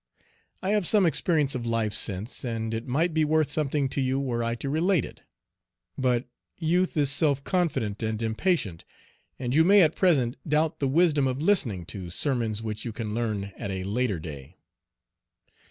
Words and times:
I 0.63 0.69
have 0.69 0.81
had 0.81 0.87
some 0.87 1.05
experience 1.05 1.53
of 1.53 1.63
life 1.63 1.93
since, 1.93 2.43
and 2.43 2.73
it 2.73 2.87
might 2.87 3.13
be 3.13 3.23
worth 3.23 3.51
something 3.51 3.87
to 3.89 4.01
you 4.01 4.19
were 4.19 4.43
I 4.43 4.55
to 4.55 4.67
relate 4.67 5.05
it. 5.05 5.21
But 5.95 6.25
youth 6.57 6.97
is 6.97 7.11
self 7.11 7.43
confident 7.43 8.01
and 8.01 8.19
impatient, 8.19 8.83
and 9.37 9.53
you 9.53 9.63
may 9.63 9.83
at 9.83 9.95
present 9.95 10.37
doubt 10.47 10.79
the 10.79 10.87
wisdom 10.87 11.27
of 11.27 11.39
listening 11.39 11.85
to 11.93 12.09
sermons 12.09 12.63
which 12.63 12.83
you 12.83 12.91
can 12.91 13.13
learn 13.13 13.53
at 13.55 13.69
a 13.69 13.83
later 13.83 14.17
day. 14.19 14.57